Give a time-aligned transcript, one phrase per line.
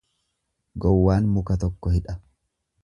[0.85, 2.21] Gowwaan muka tokko hidha.